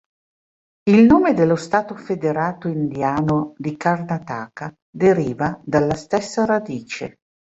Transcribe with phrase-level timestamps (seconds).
[0.89, 7.19] Il nome dello stato federato indiano di Karnataka deriva dalla stessa radice.